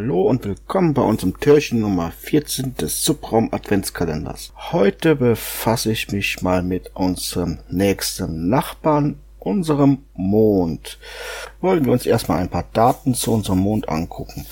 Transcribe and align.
Hallo 0.00 0.22
und 0.22 0.44
willkommen 0.44 0.94
bei 0.94 1.02
unserem 1.02 1.40
Türchen 1.40 1.80
Nummer 1.80 2.12
14 2.12 2.76
des 2.76 3.02
Subraum 3.02 3.52
Adventskalenders. 3.52 4.52
Heute 4.70 5.16
befasse 5.16 5.90
ich 5.90 6.12
mich 6.12 6.40
mal 6.40 6.62
mit 6.62 6.92
unserem 6.94 7.58
nächsten 7.68 8.48
Nachbarn, 8.48 9.18
unserem 9.40 10.04
Mond. 10.14 11.00
Wollen 11.60 11.84
wir 11.84 11.90
uns 11.90 12.06
erstmal 12.06 12.38
ein 12.38 12.48
paar 12.48 12.66
Daten 12.72 13.14
zu 13.14 13.32
unserem 13.32 13.58
Mond 13.58 13.88
angucken. 13.88 14.46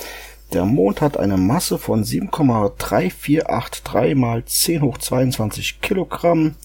Der 0.52 0.64
Mond 0.64 1.00
hat 1.00 1.16
eine 1.16 1.36
Masse 1.36 1.78
von 1.78 2.02
7,3483 2.02 4.16
mal 4.16 4.44
10 4.44 4.82
hoch 4.82 4.98
22 4.98 5.80
Kilogramm, 5.80 6.56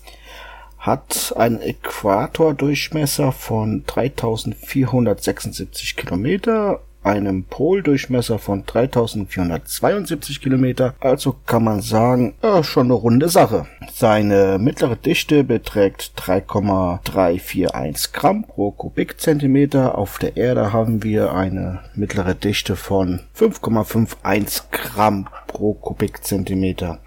hat 0.80 1.36
einen 1.38 1.62
Äquatordurchmesser 1.62 3.32
von 3.32 3.84
3476 3.86 5.96
Kilometer 5.96 6.80
einem 7.04 7.44
Poldurchmesser 7.46 8.40
von 8.40 8.66
3472 8.66 10.42
Kilometer, 10.42 10.96
also 11.00 11.36
kann 11.46 11.64
man 11.64 11.82
sagen, 11.82 12.36
ja, 12.44 12.64
schon 12.64 12.88
eine 12.88 12.94
runde 12.94 13.30
Sache. 13.30 13.66
Seine 13.92 14.58
mittlere 14.60 14.96
Dichte 14.96 15.44
beträgt 15.44 16.14
3,341 16.16 18.14
Gramm 18.14 18.46
pro 18.46 18.72
Kubikzentimeter. 18.72 19.98
Auf 19.98 20.20
der 20.20 20.38
Erde 20.38 20.72
haben 20.74 21.04
wir 21.04 21.34
eine 21.34 21.80
mittlere 21.96 22.36
Dichte 22.36 22.76
von 22.76 23.22
5,51 23.38 24.64
Gramm 24.72 25.28
pro 25.48 25.74
Kubikzentimeter. 25.74 27.00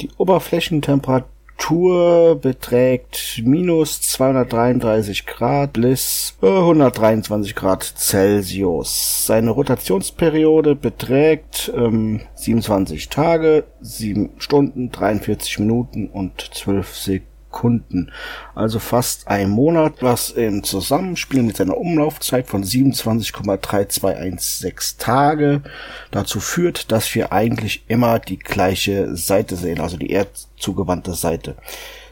Die 0.00 0.10
Oberflächentemperatur 0.18 1.35
Temperatur 1.56 2.36
beträgt 2.36 3.42
minus 3.44 4.00
233 4.02 5.26
Grad 5.26 5.72
bis 5.74 6.36
123 6.40 7.54
Grad 7.54 7.82
Celsius. 7.82 9.26
Seine 9.26 9.50
Rotationsperiode 9.50 10.76
beträgt 10.76 11.72
ähm, 11.74 12.20
27 12.34 13.08
Tage, 13.08 13.64
7 13.80 14.30
Stunden, 14.38 14.90
43 14.90 15.58
Minuten 15.58 16.08
und 16.08 16.40
12 16.54 16.94
Sekunden. 16.94 17.35
Sekunden, 17.56 18.12
also 18.54 18.78
fast 18.78 19.28
ein 19.28 19.48
Monat, 19.48 20.02
was 20.02 20.28
im 20.30 20.62
Zusammenspiel 20.62 21.42
mit 21.42 21.56
seiner 21.56 21.78
Umlaufzeit 21.78 22.48
von 22.48 22.62
27,3216 22.62 24.98
Tage 24.98 25.62
dazu 26.10 26.40
führt, 26.40 26.92
dass 26.92 27.14
wir 27.14 27.32
eigentlich 27.32 27.84
immer 27.88 28.18
die 28.18 28.38
gleiche 28.38 29.16
Seite 29.16 29.56
sehen, 29.56 29.80
also 29.80 29.96
die 29.96 30.10
erdzugewandte 30.10 31.14
Seite. 31.14 31.56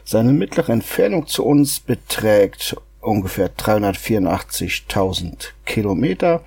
Seine 0.03 0.33
mittlere 0.33 0.71
Entfernung 0.71 1.27
zu 1.27 1.45
uns 1.45 1.79
beträgt 1.79 2.75
ungefähr 3.05 3.55
384.000 3.55 5.51
Kilometer. 5.65 6.41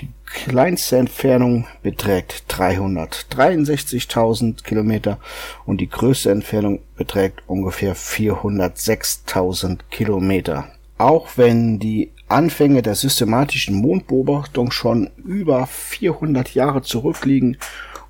Die 0.00 0.08
kleinste 0.26 0.98
Entfernung 0.98 1.66
beträgt 1.82 2.44
363.000 2.48 4.62
Kilometer 4.62 5.18
und 5.64 5.80
die 5.80 5.88
größte 5.88 6.30
Entfernung 6.30 6.80
beträgt 6.96 7.42
ungefähr 7.46 7.96
406.000 7.96 9.78
Kilometer. 9.90 10.68
Auch 10.98 11.28
wenn 11.36 11.78
die 11.78 12.12
Anfänge 12.28 12.82
der 12.82 12.96
systematischen 12.96 13.76
Mondbeobachtung 13.76 14.72
schon 14.72 15.10
über 15.24 15.66
400 15.66 16.54
Jahre 16.54 16.82
zurückliegen 16.82 17.56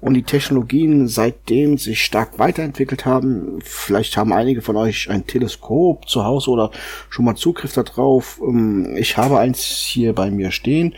und 0.00 0.14
die 0.14 0.22
Technologien 0.22 1.08
seitdem 1.08 1.78
sich 1.78 2.04
stark 2.04 2.38
weiterentwickelt 2.38 3.06
haben. 3.06 3.58
Vielleicht 3.62 4.16
haben 4.16 4.32
einige 4.32 4.62
von 4.62 4.76
euch 4.76 5.10
ein 5.10 5.26
Teleskop 5.26 6.08
zu 6.08 6.24
Hause 6.24 6.50
oder 6.50 6.70
schon 7.08 7.24
mal 7.24 7.36
Zugriff 7.36 7.72
darauf. 7.72 8.40
Ähm, 8.42 8.96
ich 8.96 9.16
habe 9.16 9.38
eins 9.38 9.64
hier 9.64 10.14
bei 10.14 10.30
mir 10.30 10.50
stehen 10.50 10.94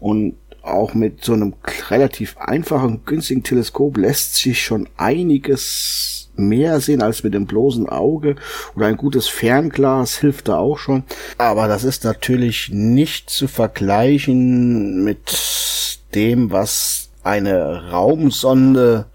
und 0.00 0.36
auch 0.62 0.94
mit 0.94 1.24
so 1.24 1.34
einem 1.34 1.54
relativ 1.90 2.36
einfachen, 2.38 3.04
günstigen 3.04 3.42
Teleskop 3.42 3.98
lässt 3.98 4.36
sich 4.36 4.62
schon 4.62 4.88
einiges 4.96 6.30
mehr 6.36 6.80
sehen 6.80 7.02
als 7.02 7.22
mit 7.22 7.34
dem 7.34 7.46
bloßen 7.46 7.88
Auge 7.88 8.36
oder 8.74 8.86
ein 8.86 8.96
gutes 8.96 9.28
Fernglas 9.28 10.18
hilft 10.18 10.48
da 10.48 10.56
auch 10.58 10.78
schon. 10.78 11.04
Aber 11.38 11.68
das 11.68 11.84
ist 11.84 12.04
natürlich 12.04 12.70
nicht 12.72 13.30
zu 13.30 13.46
vergleichen 13.46 15.04
mit 15.04 15.98
dem, 16.14 16.50
was 16.50 17.03
eine 17.24 17.90
Raumsonde 17.90 19.06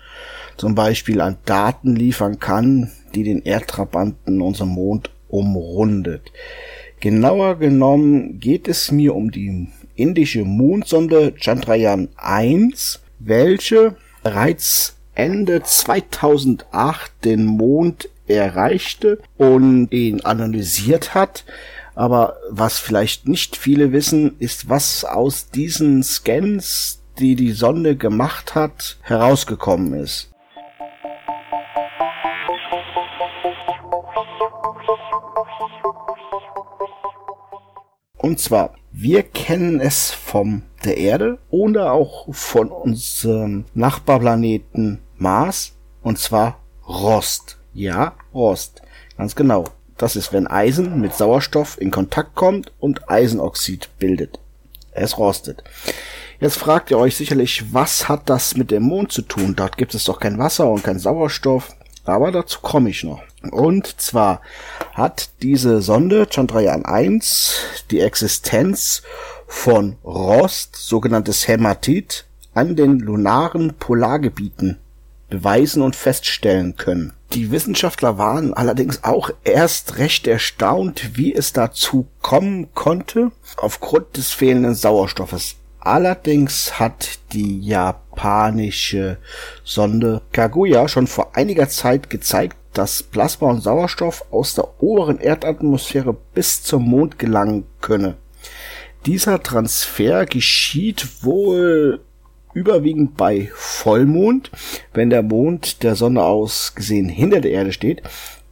zum 0.58 0.75
Beispiel 0.75 1.22
an 1.22 1.38
Daten 1.46 1.96
liefern 1.96 2.40
kann, 2.40 2.92
die 3.16 3.24
den 3.24 3.42
Erdtrabanten 3.44 4.42
unserem 4.42 4.70
Mond 4.70 5.09
umrundet. 5.30 6.31
Genauer 7.00 7.58
genommen 7.59 8.40
geht 8.40 8.68
es 8.68 8.92
mir 8.92 9.16
um 9.16 9.31
die 9.31 9.70
indische 9.96 10.44
Mondsonde 10.44 11.34
Chandrayaan 11.38 12.09
1, 12.18 13.00
welche 13.20 13.96
bereits 14.22 14.97
Ende 15.16 15.64
2008 15.64 17.12
den 17.24 17.46
Mond 17.46 18.09
erreichte 18.28 19.20
und 19.38 19.91
ihn 19.91 20.22
analysiert 20.22 21.14
hat. 21.14 21.46
Aber 21.96 22.38
was 22.50 22.80
vielleicht 22.80 23.28
nicht 23.28 23.58
viele 23.58 23.91
wissen, 23.91 24.36
ist, 24.40 24.70
was 24.70 25.03
aus 25.03 25.50
diesen 25.50 26.03
Scans, 26.03 26.98
die 27.19 27.35
die 27.35 27.52
Sonde 27.52 27.96
gemacht 27.96 28.56
hat, 28.56 28.97
herausgekommen 29.02 29.94
ist. 29.94 30.31
Und 38.18 38.40
zwar 38.40 38.74
wir 39.02 39.24
kennen 39.24 39.79
es 39.79 40.12
vom 40.12 40.63
der 40.84 40.97
Erde 40.97 41.38
oder 41.50 41.94
auch 41.94 42.34
von 42.34 42.69
unserem 42.69 43.66
Nachbarplaneten 43.74 45.00
Mars 45.16 45.78
und 46.02 46.18
zwar 46.18 46.59
Rost. 46.88 47.59
Ja, 47.74 48.16
Rost. 48.34 48.81
Ganz 49.18 49.35
genau. 49.35 49.66
Das 49.97 50.16
ist, 50.16 50.34
wenn 50.34 50.47
Eisen 50.47 51.00
mit 51.00 51.13
Sauerstoff 51.13 51.79
in 51.79 51.91
Kontakt 51.91 52.35
kommt 52.35 52.74
und 52.79 53.09
Eisenoxid 53.09 53.90
bildet. 54.00 54.40
Es 54.91 55.18
rostet. 55.18 55.63
Jetzt 56.39 56.57
fragt 56.57 56.89
ihr 56.89 56.97
euch 56.97 57.17
sicherlich, 57.17 57.73
was 57.73 58.07
hat 58.07 58.29
das 58.29 58.55
mit 58.55 58.72
dem 58.72 58.83
Mond 58.83 59.11
zu 59.11 59.23
tun? 59.23 59.55
Dort 59.57 59.75
gibt 59.75 59.94
es 59.94 60.05
doch 60.05 60.22
kein 60.22 60.38
Wasser 60.38 60.69
und 60.69 60.83
kein 60.85 60.97
Sauerstoff. 60.97 61.75
Aber 62.05 62.31
dazu 62.31 62.61
komme 62.61 62.89
ich 62.89 63.03
noch. 63.03 63.22
Und 63.51 64.00
zwar 64.00 64.41
hat 64.94 65.29
diese 65.41 65.81
Sonde 65.81 66.28
Chandrayaan 66.29 66.85
1 66.85 67.55
die 67.91 67.99
Existenz 67.99 69.03
von 69.47 69.97
Rost, 70.03 70.78
sogenanntes 70.78 71.47
Hämatit, 71.47 72.25
an 72.53 72.78
den 72.78 72.99
lunaren 72.99 73.73
Polargebieten 73.73 74.78
beweisen 75.29 75.81
und 75.81 75.95
feststellen 75.95 76.75
können. 76.78 77.13
Die 77.33 77.51
Wissenschaftler 77.51 78.17
waren 78.17 78.53
allerdings 78.53 79.03
auch 79.03 79.29
erst 79.44 79.97
recht 79.97 80.25
erstaunt, 80.25 81.17
wie 81.17 81.33
es 81.35 81.53
dazu 81.53 82.07
kommen 82.22 82.73
konnte, 82.73 83.31
aufgrund 83.57 84.17
des 84.17 84.31
fehlenden 84.31 84.73
Sauerstoffes. 84.73 85.59
Allerdings 85.79 86.79
hat 86.79 87.19
die 87.31 87.62
japanische 87.62 89.17
Sonde 89.63 90.22
Kaguya 90.34 90.88
schon 90.88 91.07
vor 91.07 91.35
einiger 91.35 91.69
Zeit 91.69 92.09
gezeigt, 92.09 92.57
dass 92.73 93.02
Plasma 93.02 93.49
und 93.49 93.61
Sauerstoff 93.61 94.26
aus 94.31 94.55
der 94.55 94.81
oberen 94.81 95.20
Erdatmosphäre 95.20 96.16
bis 96.34 96.64
zum 96.64 96.84
Mond 96.84 97.17
gelangen 97.17 97.66
könne. 97.81 98.16
Dieser 99.05 99.41
Transfer 99.41 100.26
geschieht 100.26 101.23
wohl 101.23 102.02
überwiegend 102.53 103.16
bei 103.16 103.49
Vollmond, 103.53 104.52
wenn 104.93 105.09
der 105.09 105.23
Mond 105.23 105.84
der 105.84 105.96
Sonne 105.96 106.23
aus 106.23 106.76
gesehen 106.76 107.08
hinter 107.08 107.40
der 107.40 107.52
Erde 107.52 107.72
steht, 107.72 108.02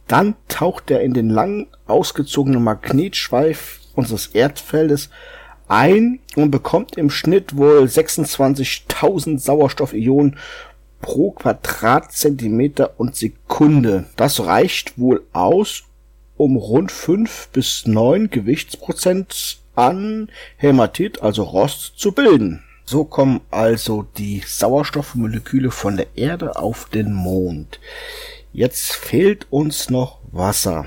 dann 0.06 0.36
taucht 0.48 0.90
er 0.90 1.02
in 1.02 1.12
den 1.12 1.28
lang 1.28 1.66
ausgezogenen 1.86 2.64
Magnetschweif 2.64 3.80
unseres 3.94 4.28
Erdfeldes 4.28 5.10
ein 5.68 6.20
und 6.36 6.50
bekommt 6.50 6.96
im 6.96 7.10
Schnitt 7.10 7.56
wohl 7.56 7.84
26.000 7.84 9.38
Sauerstoffionen 9.38 10.36
pro 11.00 11.30
Quadratzentimeter 11.32 12.98
und 12.98 13.16
Sekunde. 13.16 14.06
Das 14.16 14.44
reicht 14.44 14.98
wohl 14.98 15.24
aus, 15.32 15.84
um 16.36 16.56
rund 16.56 16.92
5 16.92 17.48
bis 17.52 17.86
9 17.86 18.30
Gewichtsprozent 18.30 19.58
an 19.74 20.28
Hämatit, 20.56 21.22
also 21.22 21.44
Rost, 21.44 21.94
zu 21.96 22.12
bilden. 22.12 22.62
So 22.84 23.04
kommen 23.04 23.40
also 23.50 24.06
die 24.16 24.42
Sauerstoffmoleküle 24.46 25.70
von 25.70 25.96
der 25.96 26.06
Erde 26.16 26.56
auf 26.56 26.88
den 26.88 27.12
Mond. 27.12 27.80
Jetzt 28.52 28.92
fehlt 28.92 29.46
uns 29.50 29.90
noch 29.90 30.20
Wasser. 30.32 30.86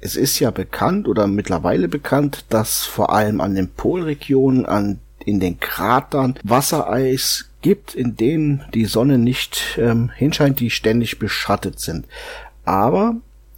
Es 0.00 0.16
ist 0.16 0.38
ja 0.38 0.50
bekannt 0.50 1.08
oder 1.08 1.26
mittlerweile 1.26 1.88
bekannt, 1.88 2.46
dass 2.48 2.84
vor 2.84 3.12
allem 3.12 3.40
an 3.40 3.54
den 3.54 3.68
Polregionen, 3.68 4.66
an 4.66 4.98
in 5.24 5.40
den 5.40 5.60
Kratern 5.60 6.38
Wassereis 6.42 7.50
gibt, 7.60 7.94
in 7.94 8.16
denen 8.16 8.64
die 8.72 8.86
Sonne 8.86 9.18
nicht 9.18 9.78
ähm, 9.78 10.10
hinscheint, 10.14 10.60
die 10.60 10.70
ständig 10.70 11.18
beschattet 11.18 11.78
sind. 11.78 12.06
Aber 12.64 13.16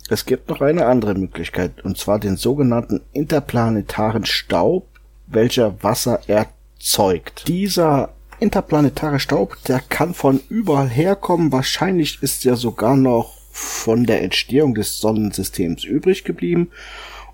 es 0.09 0.27
gibt 0.27 0.49
noch 0.49 0.61
eine 0.61 0.87
andere 0.87 1.15
Möglichkeit, 1.15 1.85
und 1.85 1.97
zwar 1.97 2.19
den 2.19 2.37
sogenannten 2.37 3.00
interplanetaren 3.12 4.27
Staub, 4.27 4.88
welcher 5.29 5.83
Wasser 5.83 6.21
erzeugt. 6.27 7.45
Dieser 7.47 8.11
interplanetare 8.41 9.21
Staub, 9.21 9.56
der 9.69 9.81
kann 9.81 10.15
von 10.15 10.41
überall 10.49 10.88
herkommen. 10.88 11.53
Wahrscheinlich 11.53 12.23
ist 12.23 12.45
er 12.45 12.56
sogar 12.56 12.97
noch 12.97 13.42
von 13.52 14.04
der 14.04 14.22
Entstehung 14.22 14.75
des 14.75 14.99
Sonnensystems 14.99 15.84
übrig 15.84 16.25
geblieben. 16.25 16.70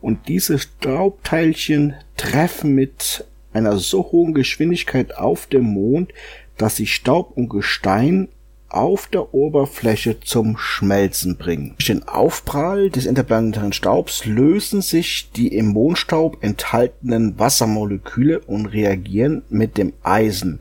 Und 0.00 0.28
diese 0.28 0.58
Staubteilchen 0.58 1.94
treffen 2.16 2.74
mit 2.74 3.24
einer 3.52 3.78
so 3.78 4.10
hohen 4.12 4.34
Geschwindigkeit 4.34 5.16
auf 5.16 5.46
dem 5.46 5.64
Mond, 5.64 6.12
dass 6.56 6.76
sie 6.76 6.86
Staub 6.86 7.36
und 7.36 7.48
Gestein 7.48 8.28
auf 8.68 9.06
der 9.06 9.32
Oberfläche 9.32 10.20
zum 10.20 10.58
Schmelzen 10.58 11.38
bringen. 11.38 11.74
Durch 11.78 11.86
den 11.86 12.06
Aufprall 12.06 12.90
des 12.90 13.06
interplanetaren 13.06 13.72
Staubs 13.72 14.26
lösen 14.26 14.82
sich 14.82 15.30
die 15.32 15.48
im 15.48 15.68
Mondstaub 15.68 16.42
enthaltenen 16.42 17.38
Wassermoleküle 17.38 18.40
und 18.40 18.66
reagieren 18.66 19.42
mit 19.48 19.78
dem 19.78 19.94
Eisen. 20.02 20.60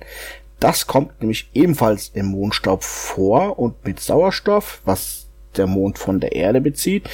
Das 0.59 0.87
kommt 0.87 1.19
nämlich 1.19 1.49
ebenfalls 1.53 2.09
im 2.13 2.27
Mondstaub 2.27 2.83
vor 2.83 3.59
und 3.59 3.83
mit 3.85 3.99
Sauerstoff, 3.99 4.81
was 4.85 5.26
der 5.57 5.67
Mond 5.67 5.97
von 5.97 6.19
der 6.19 6.33
Erde 6.33 6.61
bezieht, 6.61 7.09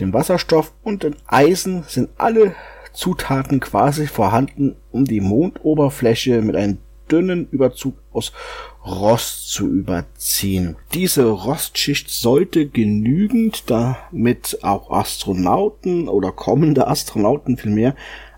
dem 0.00 0.12
Wasserstoff 0.12 0.72
und 0.82 1.02
dem 1.02 1.14
Eisen 1.26 1.84
sind 1.86 2.10
alle 2.18 2.54
Zutaten 2.92 3.60
quasi 3.60 4.06
vorhanden, 4.06 4.76
um 4.92 5.04
die 5.04 5.20
Mondoberfläche 5.20 6.40
mit 6.42 6.56
einem 6.56 6.78
dünnen 7.10 7.48
Überzug 7.50 7.94
aus 8.12 8.32
Rost 8.86 9.50
zu 9.50 9.68
überziehen. 9.68 10.76
Diese 10.92 11.24
Rostschicht 11.24 12.10
sollte 12.10 12.66
genügend, 12.66 13.70
damit 13.70 14.58
auch 14.62 14.90
Astronauten 14.90 16.08
oder 16.08 16.32
kommende 16.32 16.86
Astronauten 16.86 17.56
vielmehr 17.56 17.94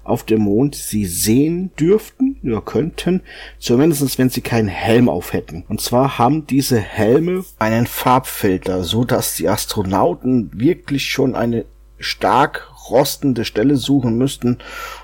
auf 0.08 0.24
dem 0.24 0.42
Mond 0.42 0.74
sie 0.74 1.06
sehen 1.06 1.70
dürften 1.78 2.36
oder 2.44 2.60
könnten, 2.60 3.22
zumindest 3.58 4.18
wenn 4.18 4.30
sie 4.30 4.40
keinen 4.40 4.68
Helm 4.68 5.08
auf 5.08 5.32
hätten. 5.32 5.64
Und 5.68 5.80
zwar 5.80 6.18
haben 6.18 6.46
diese 6.46 6.78
Helme 6.78 7.44
einen 7.58 7.86
Farbfilter, 7.86 8.84
so 8.84 9.04
dass 9.04 9.34
die 9.34 9.48
Astronauten 9.48 10.50
wirklich 10.54 11.06
schon 11.06 11.34
eine 11.34 11.64
stark 11.98 12.70
rostende 12.90 13.44
Stelle 13.44 13.76
suchen 13.76 14.16
müssten, 14.16 14.58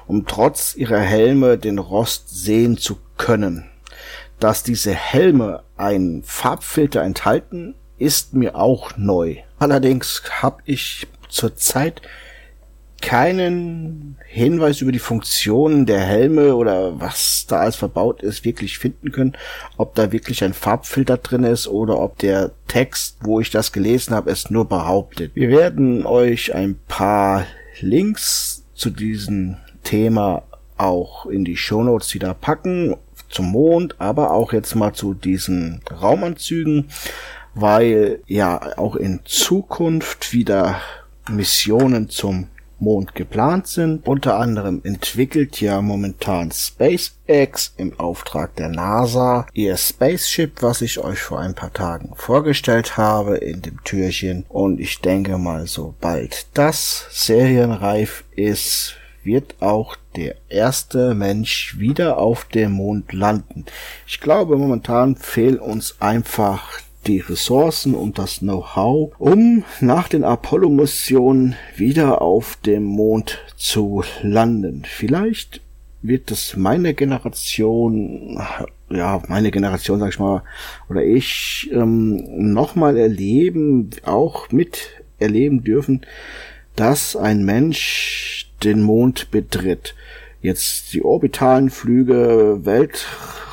um 0.06 0.26
trotz 0.26 0.76
ihrer 0.76 1.00
Helme 1.00 1.58
den 1.58 1.78
Rost 1.78 2.28
sehen 2.31 2.76
zu 2.76 2.99
können 3.16 3.66
dass 4.43 4.64
diese 4.64 4.93
Helme 4.93 5.62
einen 5.76 6.25
Farbfilter 6.25 7.02
enthalten, 7.02 7.76
ist 7.99 8.34
mir 8.34 8.56
auch 8.56 8.96
neu. 8.96 9.37
Allerdings 9.58 10.22
habe 10.43 10.62
ich 10.64 11.06
zurzeit 11.28 12.02
keinen 13.02 14.16
Hinweis 14.26 14.81
über 14.81 14.93
die 14.93 14.99
Funktionen 14.99 15.84
der 15.84 16.00
Helme 16.00 16.56
oder 16.56 16.99
was 16.99 17.44
da 17.46 17.58
alles 17.58 17.76
verbaut 17.76 18.22
ist, 18.22 18.46
wirklich 18.46 18.78
finden 18.78 19.12
können, 19.12 19.37
ob 19.76 19.94
da 19.94 20.12
wirklich 20.12 20.43
ein 20.43 20.54
Farbfilter 20.54 21.19
drin 21.19 21.44
ist 21.44 21.69
oder 21.69 21.99
ob 22.00 22.19
der 22.19 22.52
Text, 22.69 23.19
wo 23.20 23.40
ich 23.40 23.50
das 23.50 23.72
gelesen 23.72 24.14
habe, 24.14 24.31
es 24.31 24.49
nur 24.49 24.66
behauptet. 24.66 25.32
Wir 25.34 25.50
werden 25.50 26.06
euch 26.06 26.54
ein 26.54 26.78
paar 26.88 27.44
Links 27.81 28.64
zu 28.75 28.88
diesem 28.88 29.56
Thema 29.82 30.44
auch 30.78 31.26
in 31.26 31.44
die 31.44 31.56
Shownotes 31.56 32.14
wieder 32.14 32.32
packen 32.32 32.96
zum 33.28 33.50
Mond, 33.50 33.96
aber 33.99 34.31
auch 34.31 34.52
jetzt 34.52 34.75
mal 34.75 34.93
zu 34.93 35.14
diesen 35.14 35.82
Raumanzügen, 35.90 36.88
weil 37.54 38.20
ja 38.26 38.78
auch 38.78 38.96
in 38.96 39.20
Zukunft 39.25 40.32
wieder 40.32 40.81
Missionen 41.28 42.08
zum 42.08 42.49
Mond 42.82 43.14
geplant 43.14 43.69
sind. 43.69 44.06
Unter 44.06 44.38
anderem 44.38 44.81
entwickelt 44.84 45.61
ja 45.61 45.81
momentan 45.81 46.50
SpaceX 46.50 47.73
im 47.76 47.99
Auftrag 47.99 48.56
der 48.56 48.69
NASA 48.69 49.46
ihr 49.55 49.76
Spaceship, 49.76 50.61
was 50.61 50.82
ich 50.82 50.99
euch 50.99 51.20
vor 51.20 51.38
ein 51.38 51.55
paar 51.55 51.73
Tagen 51.73 52.12
vorgestellt 52.17 52.96
habe 52.96 53.37
in 53.37 53.62
dem 53.62 53.82
Türchen. 53.84 54.44
Und 54.49 54.81
ich 54.81 55.00
denke 55.00 55.38
mal, 55.38 55.67
sobald 55.67 56.46
das 56.55 57.06
serienreif 57.11 58.25
ist, 58.34 58.96
wird 59.25 59.55
auch 59.61 59.96
der 60.17 60.35
erste 60.49 61.14
Mensch 61.14 61.78
wieder 61.78 62.19
auf 62.19 62.44
dem 62.46 62.73
Mond 62.73 63.12
landen. 63.12 63.64
Ich 64.06 64.20
glaube, 64.20 64.56
momentan 64.56 65.17
fehlen 65.17 65.61
uns 65.61 65.96
einfach 66.00 66.81
die 67.06 67.19
Ressourcen 67.19 67.94
und 67.94 68.19
das 68.19 68.38
Know-how, 68.40 69.12
um 69.19 69.64
nach 69.81 70.08
den 70.08 70.25
Apollo-Missionen 70.25 71.56
wieder 71.76 72.22
auf 72.22 72.56
dem 72.64 72.84
Mond 72.84 73.38
zu 73.56 74.04
landen. 74.22 74.82
Vielleicht 74.87 75.60
wird 76.02 76.31
es 76.31 76.56
meine 76.56 76.94
Generation, 76.94 78.40
ja, 78.90 79.22
meine 79.28 79.50
Generation, 79.50 80.00
sag 80.00 80.10
ich 80.10 80.19
mal, 80.19 80.43
oder 80.90 81.04
ich 81.04 81.70
ähm, 81.72 82.52
nochmal 82.52 82.96
erleben, 82.96 83.90
auch 84.04 84.50
mit 84.50 84.88
erleben 85.19 85.62
dürfen, 85.62 86.02
dass 86.76 87.16
ein 87.16 87.44
Mensch 87.44 88.50
den 88.64 88.82
Mond 88.82 89.31
betritt. 89.31 89.94
Jetzt 90.40 90.93
die 90.93 91.04
orbitalen 91.04 91.70
Flüge, 91.70 92.60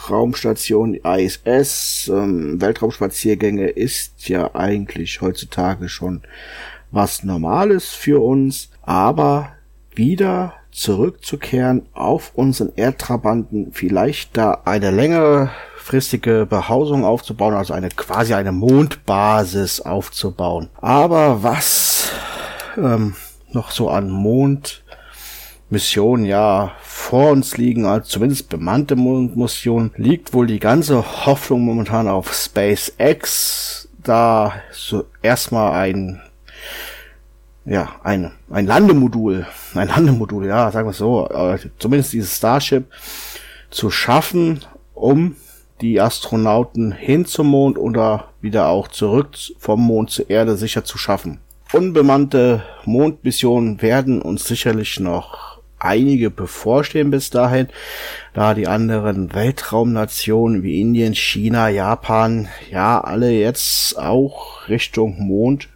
Weltraumstation, 0.10 0.96
ISS, 0.96 2.08
ähm, 2.08 2.60
Weltraumspaziergänge 2.60 3.68
ist 3.68 4.28
ja 4.28 4.56
eigentlich 4.56 5.22
heutzutage 5.22 5.88
schon 5.88 6.22
was 6.92 7.24
Normales 7.24 7.90
für 7.90 8.24
uns, 8.24 8.70
aber 8.82 9.52
wieder 9.94 10.54
zurückzukehren 10.72 11.86
auf 11.94 12.32
unseren 12.34 12.72
Erdtrabanten, 12.76 13.72
vielleicht 13.72 14.36
da 14.36 14.62
eine 14.66 14.90
längere 14.92 15.52
fristige 15.78 16.48
Behausung 16.48 17.06
aufzubauen, 17.06 17.54
also 17.54 17.74
eine 17.74 17.90
quasi 17.90 18.34
eine 18.34 18.52
Mondbasis 18.52 19.82
aufzubauen. 19.82 20.70
Aber 20.82 21.44
was 21.44 22.12
ähm, 22.78 23.16
noch 23.52 23.72
so 23.72 23.90
an 23.90 24.10
Mond 24.10 24.84
Missionen 25.70 26.26
ja 26.26 26.72
vor 26.82 27.32
uns 27.32 27.58
liegen, 27.58 27.86
als 27.86 28.08
zumindest 28.08 28.50
bemannte 28.50 28.96
Mondmissionen, 28.96 29.92
liegt 29.96 30.34
wohl 30.34 30.48
die 30.48 30.60
ganze 30.60 31.26
Hoffnung 31.26 31.62
momentan 31.62 32.08
auf 32.08 32.34
SpaceX, 32.34 33.90
da 34.04 34.54
so 34.72 35.06
erstmal 35.22 35.74
ein 35.74 36.22
ja, 37.66 37.90
ein, 38.04 38.32
ein 38.50 38.66
Landemodul, 38.66 39.46
ein 39.76 39.88
Landemodul, 39.90 40.48
ja, 40.48 40.72
sagen 40.72 40.88
wir 40.88 40.94
so, 40.94 41.30
äh, 41.30 41.60
zumindest 41.78 42.14
dieses 42.14 42.36
Starship 42.36 42.86
zu 43.70 43.92
schaffen, 43.92 44.62
um 44.96 45.36
die 45.82 46.02
Astronauten 46.02 46.92
hin 46.92 47.26
zum 47.26 47.48
Mond 47.48 47.78
oder 47.78 48.30
wieder 48.42 48.68
auch 48.68 48.88
zurück 48.88 49.38
vom 49.60 49.82
Mond 49.82 50.10
zur 50.10 50.30
Erde 50.30 50.58
sicher 50.58 50.84
zu 50.84 50.98
schaffen. 50.98 51.40
Unbemannte 51.72 52.64
Mondmissionen 52.86 53.82
werden 53.82 54.22
uns 54.22 54.46
sicherlich 54.46 55.00
noch 55.00 55.59
einige 55.80 56.30
bevorstehen 56.30 57.12
bis 57.12 57.30
dahin, 57.30 57.68
da 58.34 58.54
die 58.54 58.68
anderen 58.68 59.34
Weltraumnationen 59.34 60.64
wie 60.64 60.82
Indien, 60.82 61.16
China, 61.16 61.70
Japan, 61.70 62.48
ja, 62.70 63.02
alle 63.02 63.32
jetzt 63.32 63.98
auch 63.98 64.68
Richtung 64.68 65.20
Mond 65.20 65.70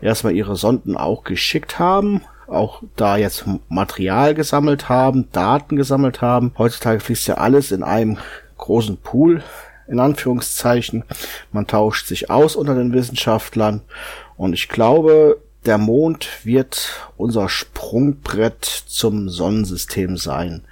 erstmal 0.00 0.34
ihre 0.34 0.56
Sonden 0.56 0.96
auch 0.96 1.24
geschickt 1.24 1.78
haben, 1.78 2.22
auch 2.46 2.82
da 2.96 3.16
jetzt 3.16 3.44
Material 3.68 4.34
gesammelt 4.34 4.88
haben, 4.88 5.28
Daten 5.32 5.76
gesammelt 5.76 6.20
haben. 6.20 6.52
Heutzutage 6.58 7.00
fließt 7.00 7.28
ja 7.28 7.34
alles 7.34 7.72
in 7.72 7.82
einem 7.82 8.18
großen 8.58 8.98
Pool, 8.98 9.42
in 9.88 10.00
Anführungszeichen. 10.00 11.04
Man 11.52 11.66
tauscht 11.66 12.06
sich 12.06 12.30
aus 12.30 12.56
unter 12.56 12.74
den 12.74 12.92
Wissenschaftlern 12.92 13.82
und 14.36 14.52
ich 14.52 14.68
glaube, 14.68 15.41
der 15.64 15.78
Mond 15.78 16.28
wird 16.44 17.08
unser 17.16 17.48
Sprungbrett 17.48 18.64
zum 18.64 19.28
Sonnensystem 19.28 20.16
sein. 20.16 20.64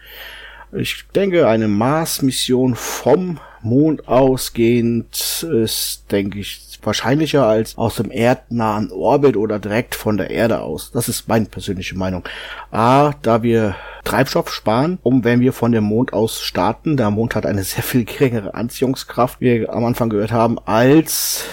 Ich 0.72 1.04
denke, 1.14 1.48
eine 1.48 1.68
Mars-Mission 1.68 2.76
vom 2.76 3.40
Mond 3.62 4.08
ausgehend 4.08 5.42
ist, 5.42 6.04
denke 6.10 6.38
ich, 6.38 6.78
wahrscheinlicher 6.82 7.44
als 7.44 7.76
aus 7.76 7.96
dem 7.96 8.10
erdnahen 8.10 8.90
Orbit 8.90 9.36
oder 9.36 9.58
direkt 9.58 9.94
von 9.94 10.16
der 10.16 10.30
Erde 10.30 10.60
aus. 10.60 10.92
Das 10.92 11.08
ist 11.08 11.28
meine 11.28 11.46
persönliche 11.46 11.96
Meinung. 11.96 12.24
A, 12.70 13.12
da 13.22 13.42
wir 13.42 13.74
Treibstoff 14.04 14.52
sparen, 14.52 14.98
um 15.02 15.24
wenn 15.24 15.40
wir 15.40 15.52
von 15.52 15.72
dem 15.72 15.84
Mond 15.84 16.12
aus 16.12 16.40
starten. 16.40 16.96
Der 16.96 17.10
Mond 17.10 17.34
hat 17.34 17.46
eine 17.46 17.64
sehr 17.64 17.82
viel 17.82 18.04
geringere 18.04 18.54
Anziehungskraft, 18.54 19.40
wie 19.40 19.60
wir 19.60 19.72
am 19.72 19.84
Anfang 19.84 20.08
gehört 20.08 20.32
haben, 20.32 20.58
als 20.64 21.44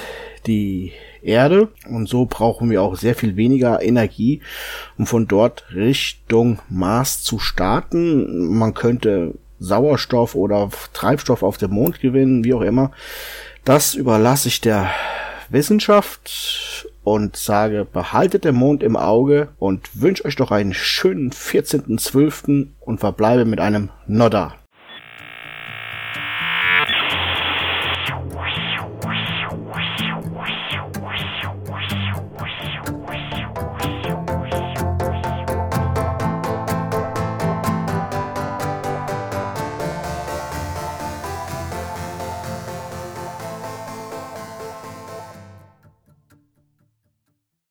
die 0.46 0.94
Erde 1.28 1.68
und 1.90 2.08
so 2.08 2.26
brauchen 2.26 2.70
wir 2.70 2.82
auch 2.82 2.96
sehr 2.96 3.16
viel 3.16 3.36
weniger 3.36 3.82
Energie, 3.82 4.42
um 4.98 5.06
von 5.06 5.28
dort 5.28 5.66
Richtung 5.76 6.60
Mars 6.70 7.22
zu 7.22 7.38
starten. 7.38 8.58
Man 8.58 8.74
könnte 8.74 9.34
Sauerstoff 9.60 10.36
oder 10.36 10.70
Treibstoff 10.94 11.44
auf 11.44 11.58
dem 11.58 11.72
Mond 11.72 12.00
gewinnen, 12.00 12.44
wie 12.44 12.54
auch 12.54 12.62
immer. 12.62 12.92
Das 13.66 13.96
überlasse 13.96 14.48
ich 14.48 14.62
der 14.62 14.90
Wissenschaft 15.50 16.88
und 17.04 17.36
sage, 17.36 17.86
behaltet 17.86 18.44
den 18.44 18.56
Mond 18.56 18.84
im 18.84 18.96
Auge 18.96 19.50
und 19.60 20.02
wünsche 20.02 20.26
euch 20.26 20.36
doch 20.36 20.52
einen 20.52 20.74
schönen 20.74 21.32
14.12. 21.32 22.68
und 22.80 23.00
verbleibe 23.00 23.46
mit 23.46 23.60
einem 23.60 23.90
Nodder. 24.08 24.56